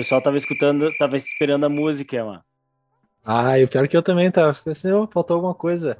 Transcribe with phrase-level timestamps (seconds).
[0.00, 2.42] pessoal tava escutando, tava esperando a música, mano.
[3.24, 4.50] Ah, e o pior é que eu também tava.
[4.50, 5.98] Assim, oh, faltou alguma coisa.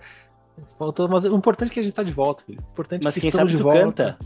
[0.78, 2.60] Faltou, mas o importante é que a gente tá de volta, filho.
[2.60, 3.80] O importante Mas é que quem sabe de tu volta.
[3.80, 4.18] canta?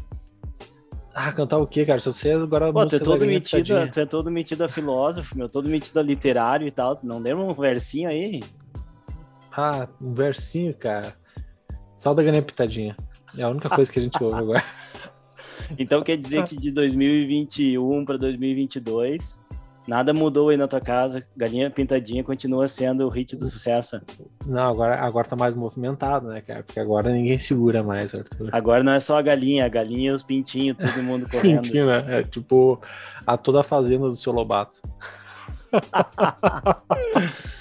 [1.12, 1.98] Ah, cantar o quê, cara?
[2.00, 2.68] Se você agora.
[2.68, 5.98] a Pô, tu é todo metido, tu é todo metido a filósofo, meu, todo metido
[5.98, 6.98] a literário e tal.
[7.02, 8.42] Não deu um versinho aí?
[9.52, 11.14] Ah, um versinho, cara.
[11.96, 12.96] Só da Galinha Pitadinha.
[13.36, 14.64] É a única coisa que a gente ouve agora.
[15.78, 19.40] Então quer dizer que de 2021 para 2022,
[19.86, 21.26] nada mudou aí na tua casa.
[21.36, 24.00] Galinha Pintadinha continua sendo o hit do sucesso.
[24.46, 26.62] Não, agora, agora tá mais movimentado, né, cara?
[26.62, 28.48] Porque agora ninguém segura mais, Arthur.
[28.52, 31.62] Agora não é só a galinha, a galinha e os pintinhos, todo mundo correndo.
[31.62, 32.04] Pintinho, né?
[32.20, 32.80] É tipo
[33.26, 34.80] a toda a fazenda do seu Lobato.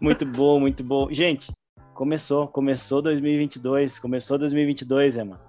[0.00, 1.08] Muito bom, muito bom.
[1.10, 1.50] Gente,
[1.94, 5.40] começou, começou 2022, começou 2022, é, mano.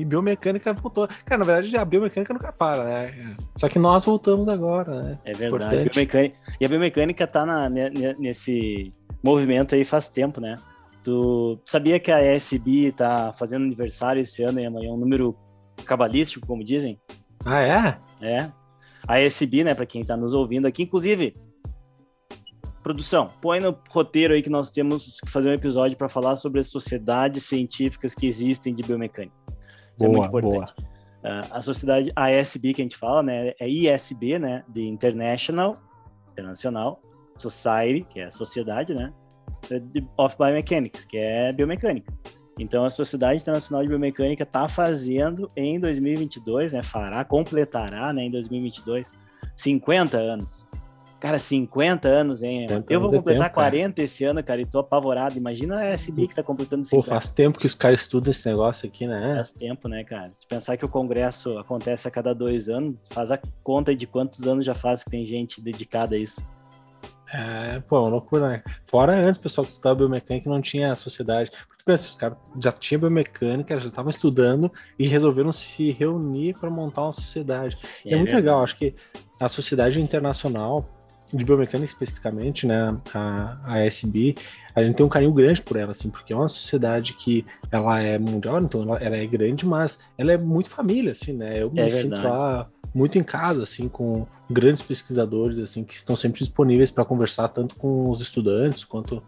[0.00, 1.08] E biomecânica voltou.
[1.24, 3.36] Cara, na verdade, a biomecânica nunca para, né?
[3.56, 5.18] Só que nós voltamos agora, né?
[5.24, 5.88] É verdade.
[5.90, 10.56] Biomecânica- E a biomecânica tá na- ne- ne- nesse movimento aí faz tempo, né?
[11.02, 15.36] Tu sabia que a ESB tá fazendo aniversário esse ano e amanhã, um número
[15.84, 16.98] cabalístico, como dizem?
[17.44, 17.98] Ah, é?
[18.20, 18.50] É.
[19.06, 21.36] A ESB, né, para quem tá nos ouvindo aqui, inclusive,
[22.82, 26.60] produção, põe no roteiro aí que nós temos que fazer um episódio para falar sobre
[26.60, 29.34] as sociedades científicas que existem de biomecânica.
[29.96, 30.74] Isso é Boa, muito importante.
[31.24, 35.76] Ah, a sociedade ASB que a gente fala, né, é ISB, né, de International,
[36.32, 37.00] Internacional
[37.36, 39.12] Society, que é a sociedade, né,
[40.16, 42.12] of Biomechanics, que é biomecânica.
[42.58, 48.30] Então, a Sociedade Internacional de Biomecânica está fazendo em 2022, né, fará, completará, né, em
[48.30, 49.12] 2022,
[49.54, 50.66] 50 anos.
[51.26, 52.68] Cara, 50 anos, hein?
[52.68, 53.70] 50 Eu vou anos é completar tempo, cara.
[53.72, 55.36] 40 esse ano, cara, e tô apavorado.
[55.36, 57.08] Imagina a SB que tá completando Pô, 50.
[57.10, 59.34] faz tempo que os caras estudam esse negócio aqui, né?
[59.34, 60.30] Faz tempo, né, cara?
[60.36, 64.46] Se pensar que o congresso acontece a cada dois anos, faz a conta de quantos
[64.46, 66.40] anos já faz que tem gente dedicada a isso.
[67.34, 68.62] É, pô, é uma loucura, né?
[68.84, 71.50] Fora antes, o pessoal que estudava biomecânica não tinha a sociedade.
[71.50, 76.54] Porque tu pensa, os caras já tinham biomecânica, já estavam estudando e resolveram se reunir
[76.54, 77.76] para montar uma sociedade.
[78.04, 78.94] E é, muito legal, acho que
[79.40, 80.95] a Sociedade Internacional
[81.32, 84.36] de Biomecânica especificamente, né, a, a ASB,
[84.74, 88.00] a gente tem um carinho grande por ela, assim, porque é uma sociedade que ela
[88.00, 91.62] é mundial, então ela, ela é grande, mas ela é muito família, assim, né?
[91.62, 92.26] Eu me É sinto verdade.
[92.26, 97.48] lá muito em casa, assim, com grandes pesquisadores, assim, que estão sempre disponíveis para conversar
[97.48, 99.22] tanto com os estudantes quanto,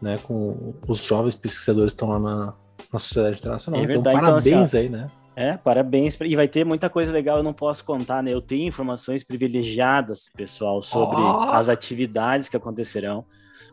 [0.00, 2.54] né, com os jovens pesquisadores que estão lá na,
[2.92, 3.80] na Sociedade Internacional.
[3.80, 5.10] É então, verdade, então, assim, parabéns aí, né?
[5.34, 6.18] É, parabéns.
[6.20, 8.32] E vai ter muita coisa legal, eu não posso contar, né?
[8.32, 11.50] Eu tenho informações privilegiadas, pessoal, sobre Ó.
[11.50, 13.24] as atividades que acontecerão,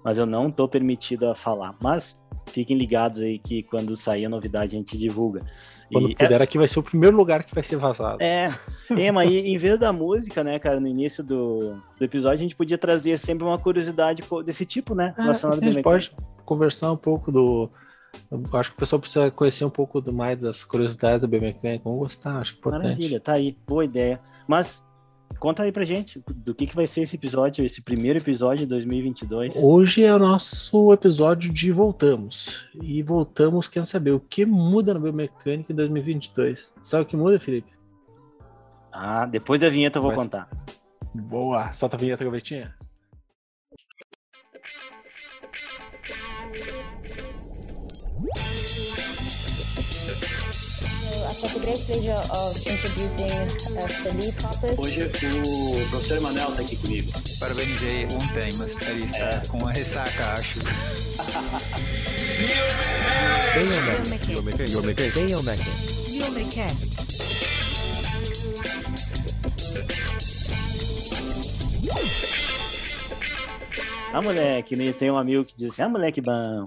[0.03, 1.75] mas eu não tô permitido a falar.
[1.81, 5.45] Mas fiquem ligados aí que quando sair a novidade a gente divulga.
[5.91, 8.21] Quando E- puder, aqui vai ser o primeiro lugar que vai ser vazado.
[8.21, 8.53] É,
[8.91, 12.55] Ema, e em vez da música, né, cara, no início do, do episódio, a gente
[12.55, 15.13] podia trazer sempre uma curiosidade desse tipo, né?
[15.17, 16.15] É, a gente pode
[16.45, 17.69] conversar um pouco do.
[18.31, 21.83] Eu Acho que o pessoal precisa conhecer um pouco do mais das curiosidades da biomecânica.
[21.83, 22.83] Vamos gostar, acho que importante.
[22.83, 24.19] Maravilha, tá aí, boa ideia.
[24.47, 24.85] Mas
[25.39, 28.65] conta aí pra gente do que, que vai ser esse episódio, esse primeiro episódio de
[28.67, 29.55] 2022.
[29.57, 32.67] Hoje é o nosso episódio de Voltamos.
[32.81, 36.73] E voltamos querendo saber o que muda na biomecânica em 2022.
[36.81, 37.71] Sabe o que muda, Felipe?
[38.91, 40.49] Ah, depois da vinheta eu vou Vai- contar.
[41.13, 41.71] Boa!
[41.73, 42.75] Solta a vinheta, gavetinha.
[51.39, 54.75] I've got the great pleasure of introducing uh.
[54.77, 57.09] Hoje o professor Emanuel tá aqui comigo.
[57.39, 60.59] Parabenizei ontem, mas ele está com uma ressaca, acho.
[74.11, 74.91] Ah, moleque, né?
[74.91, 76.65] tem um amigo que diz assim, ah, moleque bom.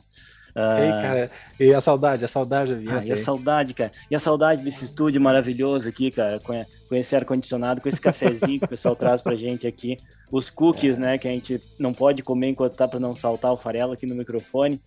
[0.54, 2.84] Ah, Ei, cara, e a saudade, a saudade.
[2.88, 3.90] Ah, e a saudade, cara.
[4.10, 8.58] E a saudade desse estúdio maravilhoso aqui, cara, com, com esse ar-condicionado, com esse cafezinho
[8.58, 9.96] que o pessoal traz pra gente aqui.
[10.30, 13.56] Os cookies, né, que a gente não pode comer enquanto tá pra não saltar o
[13.56, 14.80] farelo aqui no microfone.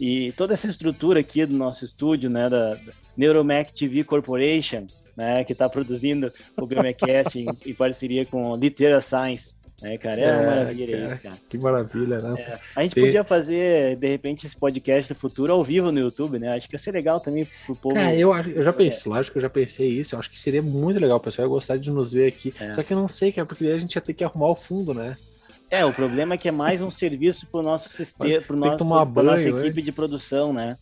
[0.00, 5.42] E toda essa estrutura aqui do nosso estúdio, né, da, da Neuromec TV Corporation, né,
[5.42, 9.56] que tá produzindo o Biomecast em, em parceria com Litera Science.
[9.80, 11.12] Né, cara, é, uma É, maravilha cara.
[11.12, 11.36] isso, cara.
[11.48, 12.58] Que maravilha, né?
[12.74, 16.36] A gente Tem- podia fazer, de repente, esse podcast no futuro ao vivo no YouTube,
[16.40, 16.48] né?
[16.48, 17.94] Acho que ia ser legal também pro povo.
[17.94, 20.16] Cara, eu, acho- eu já pensei, lógico que eu já pensei isso.
[20.16, 22.52] Eu acho que seria muito legal, o pessoal ia gostar de nos ver aqui.
[22.58, 22.74] É.
[22.74, 24.56] Só que eu não sei, cara, porque daí a gente ia ter que arrumar o
[24.56, 25.16] fundo, né?
[25.70, 29.06] É, o problema é que é mais um serviço pro nosso sistema, pro nosso, tomar
[29.06, 30.76] pra nossa banho equipe de produção, né?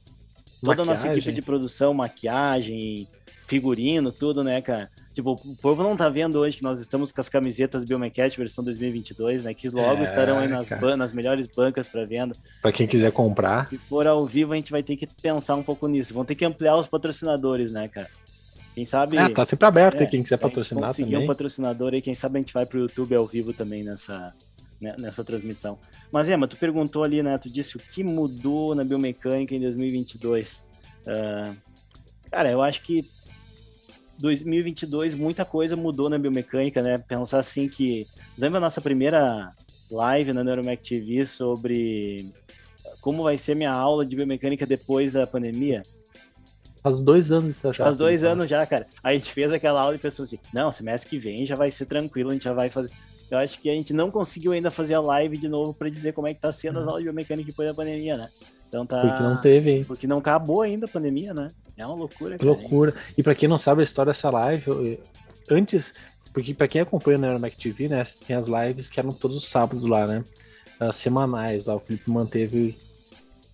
[0.64, 3.06] Toda a nossa equipe de produção, maquiagem,
[3.46, 4.88] figurino, tudo, né, cara?
[5.16, 8.62] Tipo, o povo não tá vendo hoje que nós estamos com as camisetas Biomecast versão
[8.62, 9.54] 2022, né?
[9.54, 12.36] Que logo É, estarão aí nas, ban- nas melhores bancas para venda.
[12.60, 13.66] Pra quem quiser comprar.
[13.70, 16.12] Se for ao vivo, a gente vai ter que pensar um pouco nisso.
[16.12, 18.10] Vão ter que ampliar os patrocinadores, né, cara?
[18.74, 19.16] Quem sabe.
[19.16, 21.24] Ah, tá sempre aberto, é, aí quem quiser patrocinar conseguir também.
[21.24, 24.34] um patrocinador aí, quem sabe a gente vai pro YouTube ao vivo também nessa,
[24.78, 25.78] né, nessa transmissão.
[26.12, 27.38] Mas, Emma, tu perguntou ali, né?
[27.38, 30.62] Tu disse o que mudou na biomecânica em 2022.
[31.08, 31.52] Ah,
[32.30, 33.02] cara, eu acho que
[34.18, 36.98] 2022 muita coisa mudou na biomecânica, né?
[36.98, 38.06] Pensar assim que.
[38.38, 39.50] Lembra a nossa primeira
[39.90, 42.32] live na Neuromec TV sobre
[43.00, 45.82] como vai ser minha aula de biomecânica depois da pandemia?
[46.82, 47.84] Faz dois anos isso já.
[47.84, 48.86] Faz dois anos já, cara.
[49.02, 51.86] A gente fez aquela aula e pensou assim: não, semestre que vem já vai ser
[51.86, 52.90] tranquilo, a gente já vai fazer.
[53.30, 56.12] Eu acho que a gente não conseguiu ainda fazer a live de novo para dizer
[56.12, 58.28] como é que tá sendo as aulas de biomecânica depois da pandemia, né?
[58.68, 59.00] Então tá.
[59.00, 59.84] Porque não teve, hein?
[59.84, 61.48] Porque não acabou ainda a pandemia, né?
[61.76, 62.50] É uma loucura, cara.
[62.50, 62.94] loucura.
[63.16, 65.00] E pra quem não sabe a história dessa live, eu-
[65.50, 65.92] antes,
[66.32, 69.48] porque pra quem acompanha na Aeromac TV, né, tem as lives que eram todos os
[69.48, 70.24] sábados lá, né?
[70.80, 72.76] As semanais, lá o Felipe manteve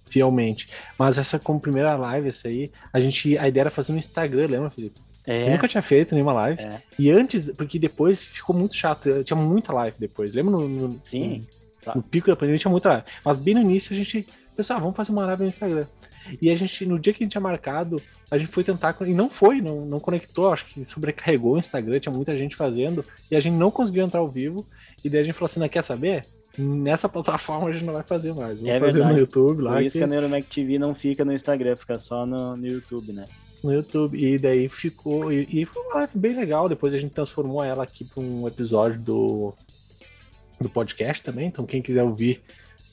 [0.09, 0.69] fielmente.
[0.99, 4.47] Mas essa como primeira live, essa aí, a gente a ideia era fazer no Instagram,
[4.47, 5.01] lembra, Felipe?
[5.27, 6.61] Eu É, nunca tinha feito nenhuma live.
[6.61, 6.83] É.
[6.99, 10.35] E antes, porque depois ficou muito chato, tinha muita live depois.
[10.35, 11.47] Lembra no, no- Sim.
[11.87, 13.05] no, no pico da pandemia tinha muita live.
[13.25, 14.27] Mas bem no início a gente
[14.57, 15.87] pensou, ah, vamos fazer uma live no Instagram.
[16.41, 19.13] E a gente, no dia que a gente tinha marcado, a gente foi tentar, e
[19.15, 23.37] não foi, não, não conectou, acho que sobrecarregou o Instagram, tinha muita gente fazendo, e
[23.37, 24.67] a gente não conseguiu entrar ao vivo,
[25.05, 26.23] e daí a gente falou assim, não quer saber?
[26.59, 29.13] Nessa plataforma a gente não vai fazer mais, vamos É fazer verdade.
[29.15, 31.99] no YouTube lá, Por isso que- que a Neuromec TV não fica no Instagram, fica
[31.99, 33.27] só no, no YouTube, né?
[33.63, 37.13] no YouTube, e daí ficou, e, e foi uma live bem legal, depois a gente
[37.15, 39.55] transformou ela aqui para um episódio do,
[40.61, 42.43] do podcast também, então quem quiser ouvir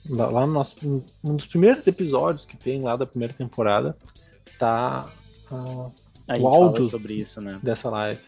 [0.10, 3.96] lá, lá no nosso, um dos primeiros episódios que tem lá da primeira temporada,
[4.58, 5.10] tá
[6.28, 6.90] A O áudio.
[6.90, 7.60] sobre isso, né?
[7.64, 8.20] dessa live.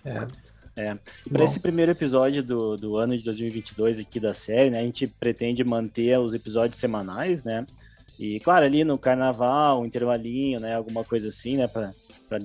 [0.75, 0.97] É.
[1.25, 4.83] E para esse primeiro episódio do, do ano de 2022 aqui da série, né, a
[4.83, 7.65] gente pretende manter os episódios semanais, né?
[8.17, 11.91] E claro, ali no carnaval, um intervalinho, né, alguma coisa assim, né, para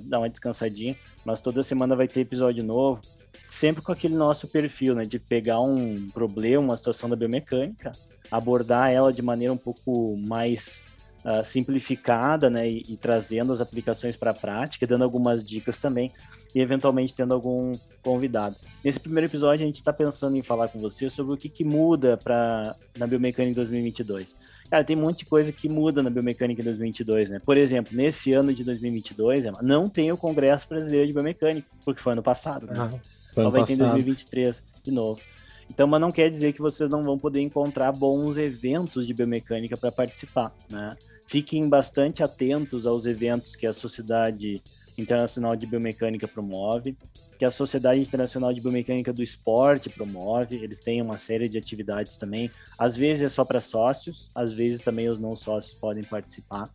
[0.07, 3.01] dar uma descansadinha, mas toda semana vai ter episódio novo,
[3.49, 7.93] sempre com aquele nosso perfil, né, de pegar um problema, uma situação da biomecânica,
[8.31, 10.85] abordar ela de maneira um pouco mais
[11.29, 16.09] ah, simplificada, né, e, e trazendo as aplicações para a prática, dando algumas dicas também
[16.55, 18.55] e eventualmente tendo algum convidado.
[18.85, 21.65] Nesse primeiro episódio a gente está pensando em falar com você sobre o que, que
[21.65, 24.37] muda para na biomecânica em 2022.
[24.71, 27.41] Cara, tem um monte de coisa que muda na biomecânica em 2022, né?
[27.45, 32.01] Por exemplo, nesse ano de 2022, Emma, não tem o Congresso Brasileiro de Biomecânica, porque
[32.01, 32.73] foi ano passado, né?
[32.77, 33.93] Ah, Só ano vai ter em passado.
[33.95, 35.21] 2023 de novo.
[35.69, 39.77] Então, mas não quer dizer que vocês não vão poder encontrar bons eventos de biomecânica
[39.77, 40.97] para participar, né?
[41.27, 44.63] Fiquem bastante atentos aos eventos que a Sociedade
[44.97, 46.97] Internacional de Biomecânica promove,
[47.39, 50.57] que a Sociedade Internacional de Biomecânica do Esporte promove.
[50.57, 52.51] Eles têm uma série de atividades também.
[52.79, 56.71] Às vezes é só para sócios, às vezes também os não sócios podem participar.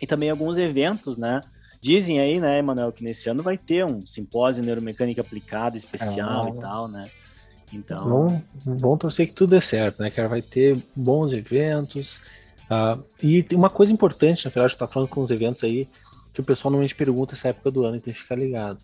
[0.00, 1.40] E também alguns eventos, né?
[1.80, 6.50] Dizem aí, né, Emanuel, que nesse ano vai ter um simpósio neuromecânica aplicada especial Ah.
[6.50, 7.08] e tal, né?
[7.72, 10.10] Então, Vamos, vamos torcer que tudo dê certo, né?
[10.10, 12.20] Que vai ter bons eventos.
[12.68, 15.62] ah, e tem uma coisa importante, na verdade, a gente tá falando com os eventos
[15.64, 15.88] aí,
[16.32, 18.78] que o pessoal normalmente pergunta essa época do ano e tem que ficar ligado.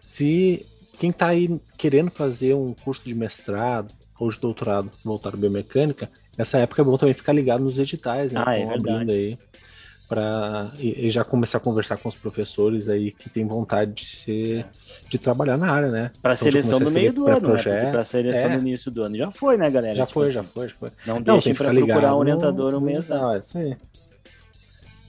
[0.00, 0.66] Se
[0.98, 6.08] quem tá aí querendo fazer um curso de mestrado ou de doutorado voltado à biomecânica,
[6.38, 8.42] essa época é bom também ficar ligado nos editais, né?
[8.46, 9.10] Ah, é verdade.
[9.10, 9.38] aí.
[10.78, 14.66] E, e já começar a conversar com os professores aí que tem vontade de ser
[15.08, 16.10] de trabalhar na área, né?
[16.20, 17.90] para Então, seleção do a meio do ano, né?
[17.90, 18.56] para seleção É.
[18.58, 19.94] do início do ano já foi, né, galera?
[19.94, 20.90] Já Tipo foi, assim, já foi, já foi.
[21.06, 23.10] Não Não, deixem para procurar um orientador no, um no mês.
[23.10, 23.76] é isso aí.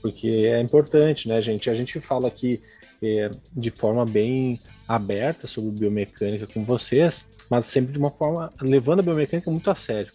[0.02, 1.70] Porque é importante, né, gente?
[1.70, 2.60] A gente fala aqui
[3.02, 9.00] é, de forma bem aberta sobre biomecânica com vocês, mas sempre de uma forma levando
[9.00, 10.12] a biomecânica muito a sério.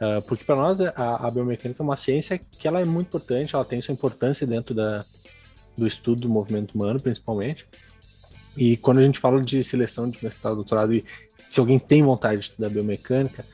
[0.00, 3.54] Ah, porque para nós a, a biomecânica é uma ciência que ela é muito importante,
[3.54, 5.04] ela tem sua importância dentro da,
[5.76, 7.66] do estudo do movimento humano, principalmente.
[8.56, 11.04] E quando a gente fala de seleção de mestrado, doutorado, e
[11.48, 13.44] se alguém tem vontade de estudar biomecânica,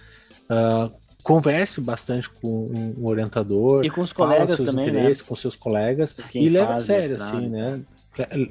[0.49, 0.89] ah,
[1.23, 5.13] converse bastante com um orientador, E com os colegas seus também, né?
[5.27, 7.37] com seus colegas, e leve a sério, mestrado.
[7.37, 7.81] assim, né?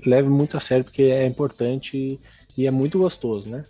[0.05, 2.19] Leve muito a sério, porque é importante
[2.57, 3.63] e é muito gostoso, né?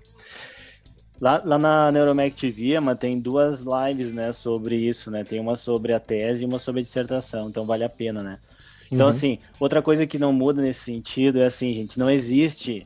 [1.20, 5.24] Lá, lá na Neuromec TV, Emma, tem duas lives, né, sobre isso, né?
[5.24, 8.38] Tem uma sobre a tese e uma sobre a dissertação, então vale a pena, né?
[8.92, 9.10] Então, Uhum.
[9.10, 12.86] assim, outra coisa que não muda nesse sentido é assim, gente, não existe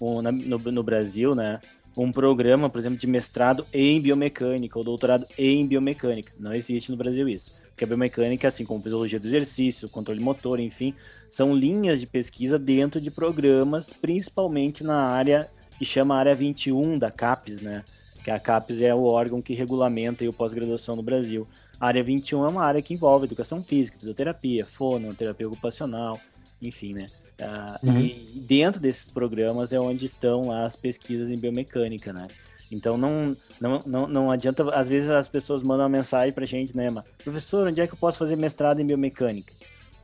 [0.00, 1.60] um, na- no, no Brasil, né,
[1.96, 6.32] um programa, por exemplo, de mestrado em biomecânica ou doutorado em biomecânica.
[6.38, 7.52] Não existe no Brasil isso.
[7.70, 10.94] Porque a biomecânica, assim como fisiologia do exercício, controle motor, enfim,
[11.28, 17.10] são linhas de pesquisa dentro de programas, principalmente na área que chama área 21 da
[17.10, 17.84] CAPES, né?
[18.24, 21.46] Que a CAPES é o órgão que regulamenta o pós-graduação no Brasil.
[21.80, 26.18] A área 21 é uma área que envolve educação física, fisioterapia, fono, terapia ocupacional,
[26.60, 27.06] enfim, né?
[27.40, 28.00] Uh, uhum.
[28.00, 32.28] E dentro desses programas é onde estão lá as pesquisas em biomecânica, né?
[32.70, 36.74] Então não, não, não, não adianta, às vezes as pessoas mandam uma mensagem pra gente,
[36.74, 39.52] né, mas, professor, onde é que eu posso fazer mestrado em biomecânica?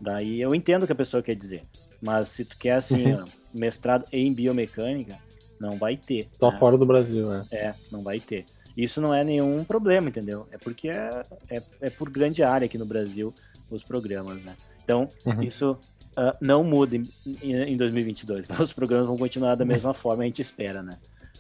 [0.00, 1.64] Daí eu entendo o que a pessoa quer dizer,
[2.00, 3.25] mas se tu quer assim, uhum.
[3.54, 5.18] mestrado em biomecânica,
[5.60, 6.28] não vai ter.
[6.38, 6.58] Só né?
[6.58, 7.44] fora do Brasil, né?
[7.52, 8.44] É, não vai ter.
[8.76, 10.46] Isso não é nenhum problema, entendeu?
[10.52, 13.34] É porque é, é, é por grande área aqui no Brasil
[13.70, 14.54] os programas, né?
[14.82, 15.42] Então, uhum.
[15.42, 17.02] isso uh, não muda em,
[17.42, 18.46] em 2022.
[18.58, 20.96] Os programas vão continuar da mesma forma, a gente espera, né?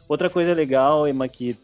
[0.06, 1.56] Outra coisa legal, Emma, que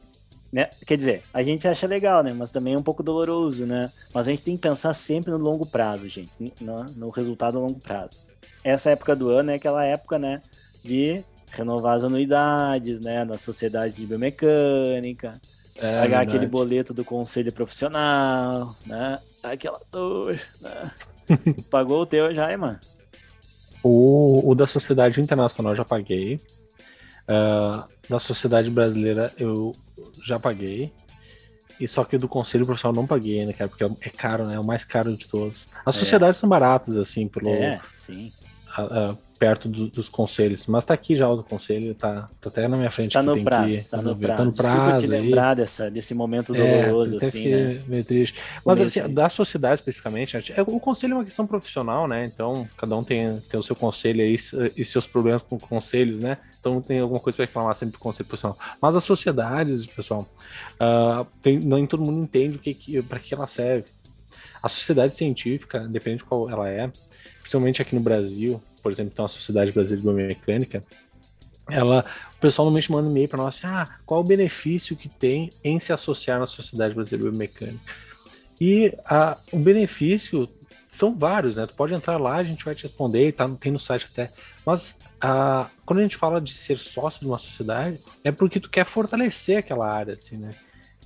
[0.54, 0.70] né?
[0.87, 2.32] Quer dizer, a gente acha legal, né?
[2.32, 3.90] Mas também é um pouco doloroso, né?
[4.14, 6.30] Mas a gente tem que pensar sempre no longo prazo, gente,
[6.61, 8.18] no, no resultado a longo prazo.
[8.62, 10.40] Essa época do ano é aquela época, né,
[10.84, 11.25] de
[11.56, 15.34] renovar as anuidades, né, na sociedade de biomecânica,
[15.76, 16.30] é, pagar verdade.
[16.30, 19.18] aquele boleto do conselho profissional, né?
[19.42, 20.90] Aquela dor, né?
[21.70, 22.78] Pagou o teu já, Emma?
[23.82, 26.40] O, o da Sociedade Internacional já paguei.
[27.28, 29.75] Uh, da Sociedade Brasileira eu
[30.25, 30.92] já paguei.
[31.80, 34.54] E só que do Conselho Profissional não paguei ainda, cara, porque é caro, né?
[34.54, 35.66] É o mais caro de todos.
[35.84, 35.99] As é.
[35.99, 37.50] sociedades são baratas, assim, pelo.
[37.50, 38.32] É, sim.
[38.78, 40.66] Uh, perto do, dos conselhos.
[40.66, 43.12] Mas tá aqui já o do conselho, tá, tá até na minha frente.
[43.12, 44.38] Tá no prazo, que, tá, no prazo.
[44.38, 44.81] Tá no prazo.
[44.81, 47.83] Desculpa te lembrar dessa, desse momento é, doloroso, assim, né?
[47.87, 48.38] Meio triste.
[48.64, 52.23] Mas, assim, da sociedade especificamente, é, o conselho é uma questão profissional, né?
[52.25, 54.37] Então, cada um tem, tem o seu conselho aí
[54.76, 56.38] e seus problemas com conselhos, né?
[56.59, 58.59] Então, tem alguma coisa para reclamar sempre do conselho profissional.
[58.81, 60.26] Mas as sociedades, pessoal,
[60.81, 63.85] uh, tem, nem todo mundo entende o que, que para que ela serve.
[64.64, 66.90] A sociedade científica, independente de qual ela é,
[67.40, 70.83] principalmente aqui no Brasil, por exemplo, tem uma Sociedade Brasileira de Biomecânica,
[71.71, 72.04] ela,
[72.37, 75.50] o pessoal normalmente manda um e-mail para nós assim, ah, qual o benefício que tem
[75.62, 77.92] em se associar na Sociedade Brasileira de Biomecânica?
[78.61, 80.49] E a, o benefício
[80.90, 81.66] são vários, né?
[81.66, 84.30] Tu pode entrar lá, a gente vai te responder, tá, tem no site até.
[84.64, 88.71] Mas a, quando a gente fala de ser sócio de uma sociedade, é porque tu
[88.71, 90.50] quer fortalecer aquela área, assim, né?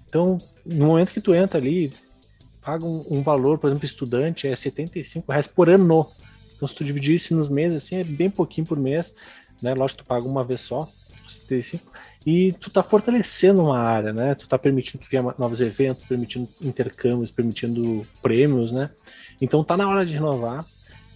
[0.09, 1.93] Então, no momento que tu entra ali,
[2.69, 6.07] paga um, um valor, por exemplo, estudante, é 75 reais por ano.
[6.55, 9.15] Então, se tu dividir isso nos meses, assim, é bem pouquinho por mês,
[9.63, 9.73] né?
[9.73, 10.87] Lógico, tu paga uma vez só,
[11.27, 11.91] 75,
[12.27, 14.35] e tu tá fortalecendo uma área, né?
[14.35, 18.91] Tu tá permitindo que venha novos eventos, permitindo intercâmbios, permitindo prêmios, né?
[19.41, 20.63] Então tá na hora de renovar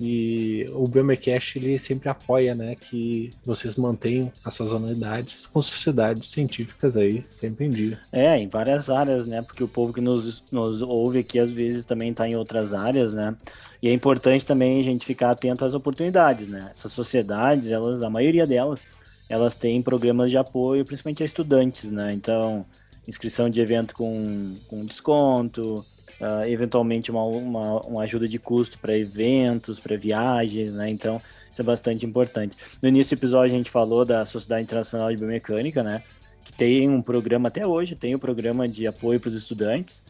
[0.04, 6.28] e o Biomecast ele sempre apoia, né, que vocês mantenham as suas anuidades com sociedades
[6.28, 8.00] científicas aí sempre em dia.
[8.10, 9.42] É, em várias áreas, né?
[9.42, 13.14] Porque o povo que nos, nos ouve aqui às vezes também está em outras áreas,
[13.14, 13.36] né?
[13.80, 16.68] E é importante também a gente ficar atento às oportunidades, né?
[16.72, 18.88] Essas sociedades, elas, a maioria delas,
[19.28, 22.10] elas têm programas de apoio, principalmente a estudantes, né?
[22.12, 22.66] Então,
[23.06, 25.84] inscrição de evento com, com desconto,
[26.22, 30.88] uh, eventualmente uma, uma, uma, ajuda de custo para eventos, para viagens, né?
[30.88, 32.56] Então, isso é bastante importante.
[32.80, 36.02] No início do episódio a gente falou da Sociedade Internacional de Biomecânica, né?
[36.44, 40.04] Que tem um programa até hoje, tem um programa de apoio para os estudantes.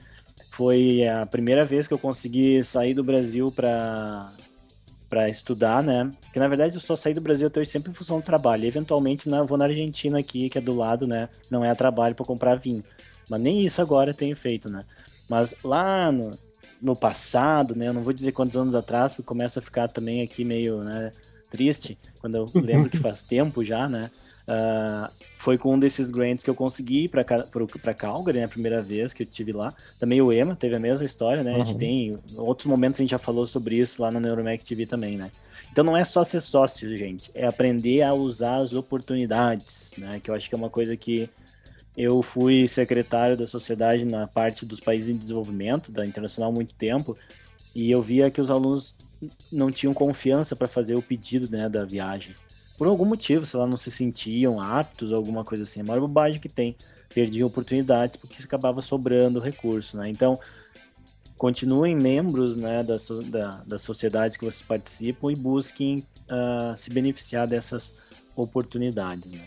[0.51, 4.31] Foi a primeira vez que eu consegui sair do Brasil para
[5.09, 6.11] para estudar, né?
[6.33, 8.65] Que na verdade eu só saí do Brasil até hoje sempre em função do trabalho.
[8.65, 11.29] E, eventualmente né, vou na Argentina aqui, que é do lado, né?
[11.51, 12.83] Não é a trabalho para comprar vinho.
[13.29, 14.87] Mas nem isso agora tenho feito, né?
[15.33, 16.31] Mas lá no,
[16.83, 17.89] no passado, né?
[17.89, 21.11] Eu não vou dizer quantos anos atrás, porque começa a ficar também aqui meio né,
[21.49, 24.11] triste, quando eu lembro que faz tempo já, né?
[24.43, 29.15] Uh, foi com um desses grants que eu consegui para Calgary, né, a primeira vez
[29.15, 29.73] que eu tive lá.
[29.99, 31.53] Também o EMA teve a mesma história, né?
[31.53, 31.63] Uhum.
[31.63, 31.79] A gente uhum.
[31.79, 35.17] tem, em outros momentos a gente já falou sobre isso lá no Neuromec TV também,
[35.17, 35.31] né?
[35.71, 40.21] Então não é só ser sócio, gente, é aprender a usar as oportunidades, né?
[40.23, 41.31] Que eu acho que é uma coisa que
[41.97, 46.75] eu fui secretário da sociedade na parte dos países em desenvolvimento, da Internacional, há muito
[46.75, 47.17] tempo,
[47.75, 48.95] e eu via que os alunos
[49.53, 52.35] não tinham confiança para fazer o pedido né, da viagem.
[52.77, 55.81] Por algum motivo, sei lá, não se sentiam aptos, alguma coisa assim.
[55.81, 56.75] A maior bobagem que tem.
[57.15, 60.09] Perdiam oportunidades porque acabava sobrando recurso, né?
[60.09, 60.41] Então,
[61.37, 62.97] continuem membros né, da,
[63.27, 67.93] da, das sociedades que vocês participam e busquem uh, se beneficiar dessas
[68.35, 69.47] oportunidades, né?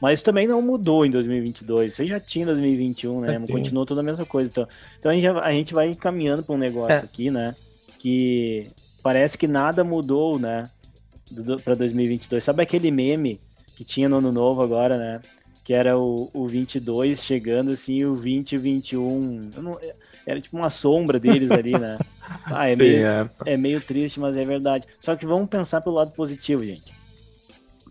[0.00, 1.92] Mas isso também não mudou em 2022.
[1.92, 3.34] Você já tinha em 2021, né?
[3.34, 4.50] É, Continuou toda a mesma coisa.
[4.50, 7.04] Então, então a, gente, a gente vai caminhando para um negócio é.
[7.04, 7.54] aqui, né?
[7.98, 8.68] Que
[9.02, 10.64] parece que nada mudou, né?
[11.64, 12.42] Para 2022.
[12.42, 13.40] Sabe aquele meme
[13.76, 15.20] que tinha no ano novo agora, né?
[15.64, 19.50] Que era o, o 22 chegando assim, o 20 e o 21.
[19.56, 19.78] Eu não,
[20.24, 21.98] era tipo uma sombra deles ali, né?
[22.44, 23.28] Ah, é, Sim, meio, é.
[23.46, 24.86] é meio triste, mas é verdade.
[25.00, 26.92] Só que vamos pensar pelo lado positivo, gente.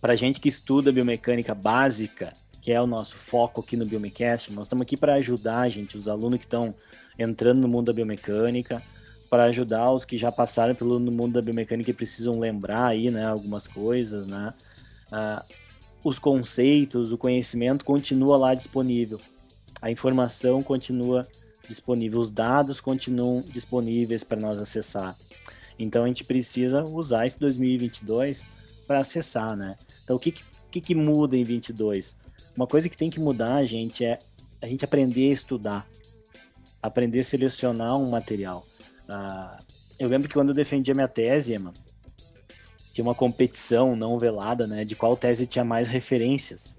[0.02, 4.68] Pra gente que estuda biomecânica básica, que é o nosso foco aqui no Biomecast, nós
[4.68, 6.76] estamos aqui para ajudar, gente, os alunos que estão
[7.18, 8.82] entrando no mundo da biomecânica,
[9.30, 13.26] para ajudar os que já passaram pelo mundo da biomecânica e precisam lembrar aí, né,
[13.26, 14.54] algumas coisas, né?
[15.12, 15.44] Ah,
[16.04, 19.20] os conceitos, o conhecimento continua lá disponível.
[19.82, 21.28] A informação continua
[21.68, 25.16] disponível, os dados continuam disponíveis para nós acessar.
[25.78, 28.46] Então a gente precisa usar esse 2022
[28.88, 29.76] para acessar, né?
[30.08, 30.34] Então o que,
[30.72, 32.16] que, que muda em 22?
[32.56, 34.18] Uma coisa que tem que mudar, gente, é
[34.62, 35.88] a gente aprender a estudar,
[36.82, 38.66] aprender a selecionar um material.
[39.10, 39.58] Uh,
[40.00, 41.74] eu lembro que quando eu defendia minha tese, mano,
[42.94, 46.74] tinha uma competição não velada, né, de qual tese tinha mais referências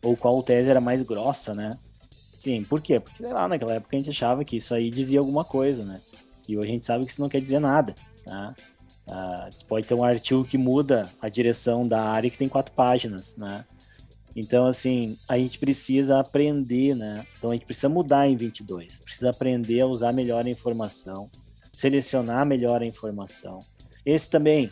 [0.00, 1.76] ou qual tese era mais grossa, né?
[2.08, 3.00] Sim, por quê?
[3.00, 6.00] Porque, sei lá, naquela época a gente achava que isso aí dizia alguma coisa, né?
[6.48, 8.54] E hoje a gente sabe que isso não quer dizer nada, né?
[9.10, 13.36] Uh, pode ter um artigo que muda a direção da área que tem quatro páginas,
[13.36, 13.64] né?
[14.36, 17.26] Então, assim, a gente precisa aprender, né?
[17.36, 19.00] Então, a gente precisa mudar em 22.
[19.00, 21.28] Precisa aprender a usar melhor a informação,
[21.72, 23.58] selecionar melhor a informação.
[24.06, 24.70] Esse também,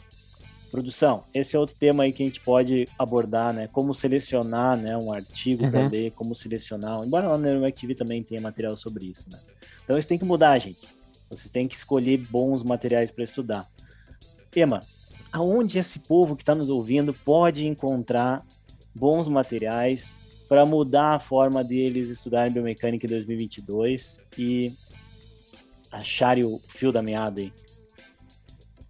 [0.70, 3.68] Produção, esse é outro tema aí que a gente pode abordar, né?
[3.72, 5.70] Como selecionar né, um artigo uhum.
[5.70, 7.02] para ler, como selecionar.
[7.04, 9.38] Embora lá no TV também tenha material sobre isso, né?
[9.84, 10.86] Então isso tem que mudar, gente.
[11.30, 13.66] Vocês têm que escolher bons materiais para estudar.
[14.50, 14.80] Tema,
[15.32, 18.42] aonde esse povo que está nos ouvindo pode encontrar
[18.94, 20.16] bons materiais
[20.48, 24.72] para mudar a forma deles estudarem biomecânica em 2022 e
[25.92, 27.52] acharem o fio da meada aí?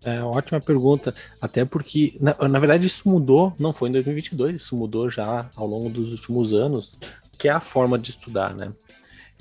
[0.05, 4.77] É, ótima pergunta, até porque, na, na, verdade, isso mudou, não foi em 2022, isso
[4.77, 6.95] mudou já ao longo dos últimos anos,
[7.37, 8.73] que é a forma de estudar, né?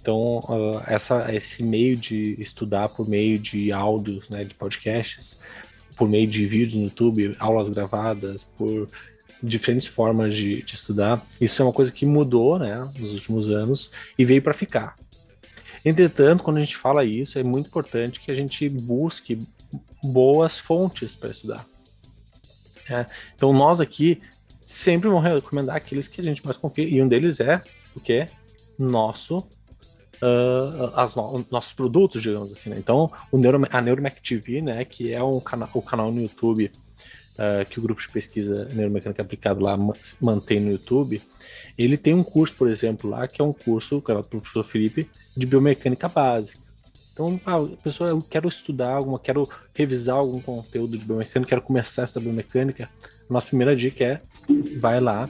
[0.02, 5.40] Então, uh, essa, esse meio de estudar por meio de áudios, né, de podcasts,
[5.98, 8.88] por meio de vídeos no YouTube, aulas gravadas, por
[9.42, 13.92] diferentes formas de, de estudar, isso é uma coisa que mudou, né, nos últimos anos
[14.18, 14.96] e veio para ficar.
[15.86, 19.38] Entretanto, quando a gente fala isso, é muito importante que a gente busque
[20.04, 21.66] boas fontes para estudar.
[22.90, 24.22] É, então nós aqui
[24.62, 27.62] sempre vamos recomendar aqueles que a gente mais confia e um deles é
[27.96, 28.26] o que
[28.78, 29.46] nosso
[30.22, 32.70] uh, as no nossos produtos, digamos assim.
[32.70, 32.78] Né?
[32.78, 36.72] Então o Neuro, a Neuromac TV, né, que é um cana o canal no YouTube
[37.38, 39.78] uh, que o grupo de pesquisa neuromecânica aplicada lá
[40.22, 41.22] mantém no YouTube,
[41.78, 44.64] ele tem um curso, por exemplo, lá que é um curso que é do professor
[44.64, 46.68] Felipe de biomecânica básica.
[47.14, 52.04] Então, a pessoa, eu quero estudar alguma, quero revisar algum conteúdo de biomecânica, quero começar
[52.04, 52.90] essa biomecânica.
[53.28, 54.22] Nossa primeira dica é
[54.80, 55.28] vai lá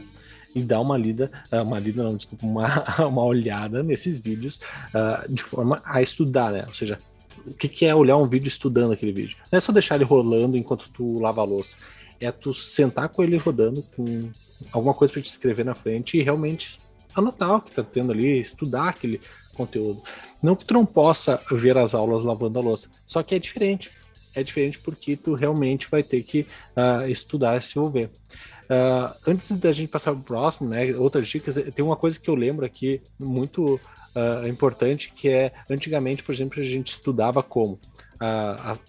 [0.58, 2.68] e dá uma lida, ah, uma lida não, desculpa, uma,
[3.08, 4.60] uma olhada nesses vídeos
[4.94, 6.64] uh, de forma a estudar, né?
[6.68, 6.98] Ou seja,
[7.46, 9.38] o que, que é olhar um vídeo estudando aquele vídeo?
[9.52, 11.78] Não é só deixar ele rolando enquanto tu lava a louça.
[12.20, 14.30] É tu sentar com ele rodando, com
[14.72, 16.80] alguma coisa para te escrever na frente e realmente
[17.16, 19.22] anotar o que tá tendo ali, estudar aquele
[19.54, 20.02] conteúdo.
[20.42, 23.92] Não que tu não possa ver as aulas lavando a louça, só que é diferente.
[24.40, 26.42] É diferente porque tu realmente vai ter que
[26.76, 28.10] uh, estudar e se envolver.
[28.70, 32.30] Uh, antes da gente passar para o próximo, né, outras dicas, tem uma coisa que
[32.30, 37.80] eu lembro aqui muito uh, importante, que é, antigamente, por exemplo, a gente estudava como?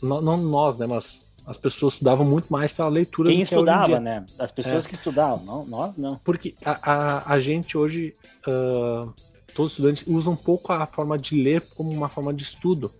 [0.02, 3.30] não nós, né, mas as pessoas estudavam muito mais pela leitura.
[3.30, 4.26] Quem estudava, é né?
[4.38, 4.88] As pessoas é.
[4.88, 6.18] que estudavam, não, nós não.
[6.18, 8.14] Porque a, a, a gente hoje,
[8.46, 9.10] uh,
[9.54, 12.92] todos os estudantes usam um pouco a forma de ler como uma forma de estudo.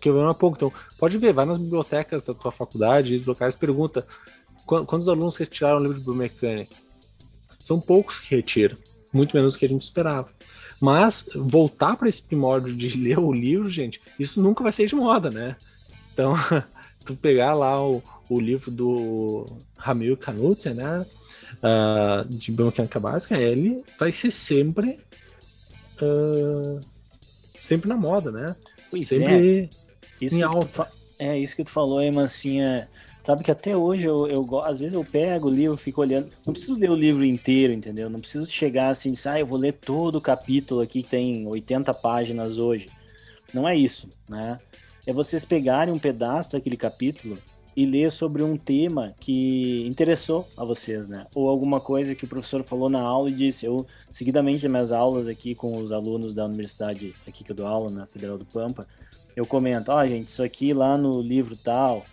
[0.00, 0.56] Que eu vejo há pouco.
[0.56, 4.06] Então, pode ver, vai nas bibliotecas da tua faculdade, dos locais, pergunta
[4.66, 6.74] quantos alunos retiraram o livro de biomecânica.
[7.58, 8.76] São poucos que retiram,
[9.12, 10.28] muito menos do que a gente esperava.
[10.80, 14.94] Mas voltar para esse primórdio de ler o livro, gente, isso nunca vai ser de
[14.94, 15.56] moda, né?
[16.12, 16.34] Então,
[17.04, 21.04] tu pegar lá o, o livro do Ramil Canutzer, né?
[21.56, 25.00] Uh, de biomecânica básica, ele vai ser sempre
[26.00, 26.80] uh,
[27.60, 28.54] sempre na moda, né?
[28.90, 29.89] Pois sempre é.
[30.20, 30.88] Isso em alta.
[31.18, 32.88] É isso que tu falou, aí, Mancinha.
[33.22, 36.30] Sabe que até hoje eu, eu às vezes eu pego o livro, fico olhando.
[36.46, 38.08] Não preciso ler o livro inteiro, entendeu?
[38.08, 41.92] Não preciso chegar assim, ah, eu vou ler todo o capítulo aqui que tem 80
[41.94, 42.86] páginas hoje.
[43.52, 44.58] Não é isso, né?
[45.06, 47.38] é vocês pegarem um pedaço daquele capítulo
[47.76, 51.26] e ler sobre um tema que interessou a vocês, né?
[51.34, 53.64] Ou alguma coisa que o professor falou na aula e disse.
[53.64, 57.66] Eu, seguidamente, nas minhas aulas aqui com os alunos da universidade aqui que eu dou
[57.66, 58.86] aula, na Federal do Pampa,
[59.36, 62.04] eu comento, ó, oh, gente, isso aqui lá no livro tal,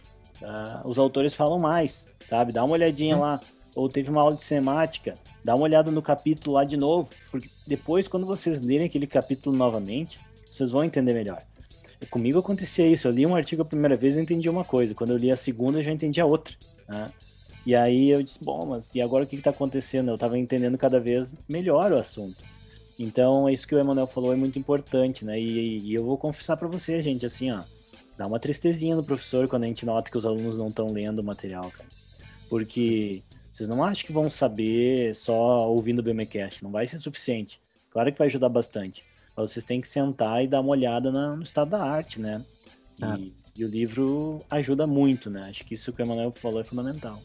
[0.41, 2.53] uh, os autores falam mais, sabe?
[2.53, 3.21] Dá uma olhadinha hum.
[3.21, 3.39] lá.
[3.75, 7.47] Ou teve uma aula de semática, dá uma olhada no capítulo lá de novo, porque
[7.67, 11.43] depois, quando vocês lerem aquele capítulo novamente, vocês vão entender melhor.
[12.10, 13.08] Comigo acontecia isso.
[13.08, 14.95] Eu li um artigo a primeira vez e entendi uma coisa.
[14.95, 16.56] Quando eu li a segunda, eu já entendi a outra.
[16.88, 17.12] Né?
[17.65, 20.10] E aí eu disse, bom, mas e agora o que está acontecendo?
[20.10, 22.43] Eu estava entendendo cada vez melhor o assunto.
[22.99, 25.39] Então, é isso que o Emanuel falou é muito importante, né?
[25.39, 27.62] E, e eu vou confessar para você, gente, assim, ó,
[28.17, 31.19] dá uma tristezinha no professor quando a gente nota que os alunos não estão lendo
[31.19, 31.88] o material, cara.
[32.49, 33.21] Porque
[33.53, 37.60] vocês não acham que vão saber só ouvindo o BMCast, não vai ser suficiente.
[37.89, 39.03] Claro que vai ajudar bastante.
[39.36, 42.43] Mas vocês têm que sentar e dar uma olhada na, no estado da arte, né?
[42.99, 43.17] E, ah.
[43.55, 45.41] e, o livro ajuda muito, né?
[45.49, 47.21] Acho que isso que o Emanuel falou é fundamental.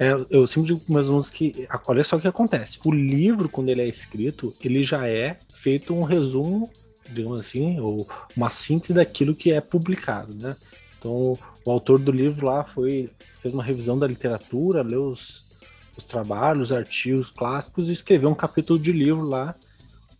[0.00, 2.78] É, eu sempre digo para meus alunos que olha só o que acontece.
[2.82, 6.70] O livro, quando ele é escrito, ele já é feito um resumo,
[7.10, 10.56] digamos assim, ou uma síntese daquilo que é publicado, né?
[10.98, 11.36] Então,
[11.66, 13.10] o autor do livro lá foi
[13.42, 15.58] fez uma revisão da literatura, leu os,
[15.94, 19.54] os trabalhos, os artigos clássicos e escreveu um capítulo de livro lá.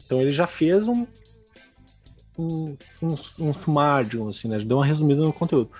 [0.04, 1.06] Então, ele já fez um
[2.38, 4.58] um, um, um sumário, assim, né?
[4.58, 5.70] Deu uma resumida no conteúdo.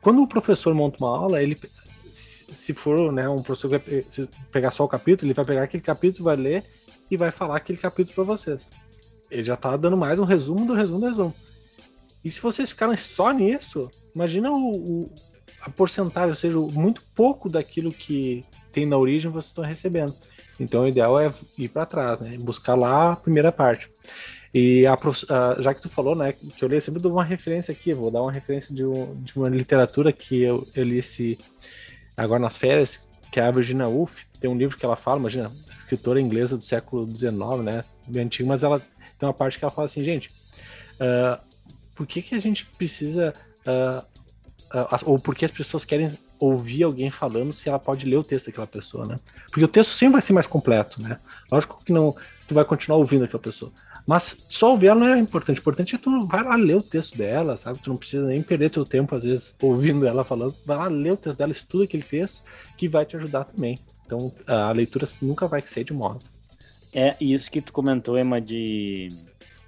[0.00, 1.56] Quando o professor monta uma aula, ele
[2.18, 5.82] se for né, um professor que vai pegar só o capítulo, ele vai pegar aquele
[5.82, 6.64] capítulo, vai ler
[7.10, 8.70] e vai falar aquele capítulo para vocês.
[9.30, 11.34] Ele já tá dando mais um resumo do resumo do resumo.
[12.24, 15.10] E se vocês ficarem só nisso, imagina o, o
[15.60, 20.14] a porcentagem, ou seja, muito pouco daquilo que tem na origem vocês estão recebendo.
[20.58, 22.36] Então o ideal é ir para trás, né?
[22.38, 23.90] Buscar lá a primeira parte.
[24.52, 24.96] E a,
[25.58, 28.10] já que tu falou, né, que eu li, eu sempre dou uma referência aqui, vou
[28.10, 31.38] dar uma referência de, um, de uma literatura que eu, eu li esse,
[32.18, 35.50] agora nas férias, que é a Virginia Woolf, tem um livro que ela fala, imagina,
[35.78, 38.80] escritora inglesa do século XIX, né, bem antigo, mas ela
[39.18, 40.28] tem uma parte que ela fala assim, gente,
[41.00, 41.40] uh,
[41.94, 43.32] por que que a gente precisa,
[43.66, 44.00] uh,
[44.76, 48.22] uh, ou por que as pessoas querem ouvir alguém falando se ela pode ler o
[48.22, 49.16] texto daquela pessoa, né?
[49.50, 51.18] Porque o texto sempre vai ser mais completo, né?
[51.50, 52.14] Lógico que não,
[52.46, 53.72] tu vai continuar ouvindo aquela pessoa.
[54.08, 55.58] Mas só ouvir ela não é importante.
[55.58, 57.78] O importante é tu vai lá ler o texto dela, sabe?
[57.78, 60.56] Tu não precisa nem perder teu tempo, às vezes, ouvindo ela falando.
[60.64, 62.42] Vai lá ler o texto dela, estuda aquele texto,
[62.78, 63.78] que vai te ajudar também.
[64.06, 66.20] Então, a leitura nunca vai ser de moda.
[66.94, 69.08] É, isso que tu comentou, Emma, de,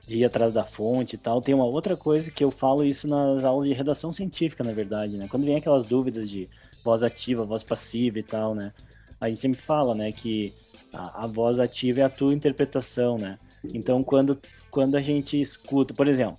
[0.09, 1.42] de ir atrás da fonte e tal.
[1.42, 5.18] Tem uma outra coisa que eu falo isso nas aulas de redação científica, na verdade,
[5.18, 5.29] né?
[5.31, 6.48] Quando vem aquelas dúvidas de
[6.83, 8.72] voz ativa, voz passiva e tal, né?
[9.20, 10.50] A gente sempre fala, né, que
[10.94, 13.38] a, a voz ativa é a tua interpretação, né?
[13.64, 14.38] Então, quando,
[14.70, 16.38] quando a gente escuta, por exemplo,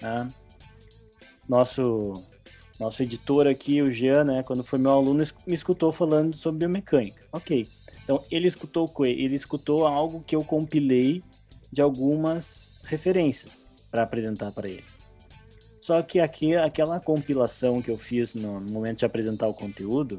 [0.00, 0.28] né,
[1.48, 2.12] nosso,
[2.80, 7.22] nosso editor aqui, o Jean, né, quando foi meu aluno, me escutou falando sobre biomecânica.
[7.32, 7.66] Ok.
[8.04, 11.22] Então, ele escutou ele escutou algo que eu compilei
[11.70, 14.84] de algumas referências para apresentar para ele.
[15.80, 20.18] Só que aqui, aquela compilação que eu fiz no momento de apresentar o conteúdo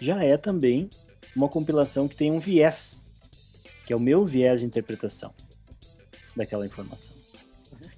[0.00, 0.88] já é também
[1.34, 3.02] uma compilação que tem um viés,
[3.86, 5.32] que é o meu viés de interpretação
[6.36, 7.14] daquela informação.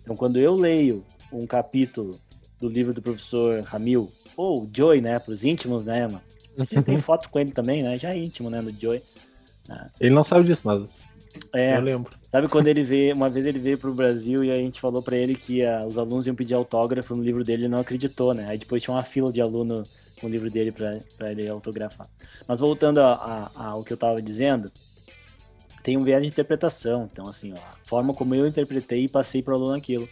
[0.02, 2.18] Então, quando eu leio um capítulo
[2.60, 6.22] do livro do professor Ramil, ou Joy, né, para os íntimos, né, mano?
[6.84, 7.96] tem foto com ele também, né?
[7.96, 9.02] Já é íntimo, né, do Joy.
[9.68, 9.86] Né?
[10.00, 11.08] Ele não sabe disso, mas
[11.52, 12.12] é, eu lembro.
[12.30, 15.02] Sabe quando ele veio, uma vez ele veio para o Brasil e a gente falou
[15.02, 18.34] para ele que uh, os alunos iam pedir autógrafo no livro dele, ele não acreditou,
[18.34, 18.46] né?
[18.48, 19.82] Aí depois tinha uma fila de aluno
[20.20, 22.08] com o livro dele para ele autografar.
[22.46, 24.70] Mas voltando a, a, ao que eu estava dizendo,
[25.82, 27.08] tem um viés de interpretação.
[27.10, 30.08] Então, assim, ó, a forma como eu interpretei e passei para o aluno aquilo.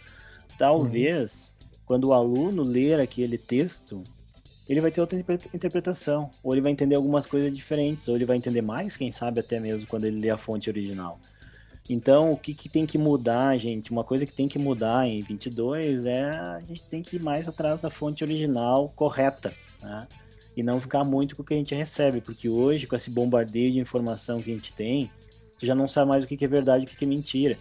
[0.57, 1.79] Talvez, uhum.
[1.85, 4.03] quando o aluno ler aquele texto,
[4.67, 5.17] ele vai ter outra
[5.53, 6.29] interpretação.
[6.43, 9.59] Ou ele vai entender algumas coisas diferentes, ou ele vai entender mais, quem sabe, até
[9.59, 11.19] mesmo quando ele lê a fonte original.
[11.89, 13.89] Então, o que, que tem que mudar, gente?
[13.91, 17.49] Uma coisa que tem que mudar em 22 é a gente tem que ir mais
[17.49, 19.51] atrás da fonte original correta,
[19.81, 20.07] né?
[20.55, 23.71] E não ficar muito com o que a gente recebe, porque hoje, com esse bombardeio
[23.71, 25.09] de informação que a gente tem,
[25.59, 27.57] tu já não sabe mais o que é verdade e o que é mentira.